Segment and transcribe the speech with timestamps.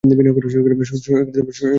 [0.83, 1.67] শুনছো আমার কথা?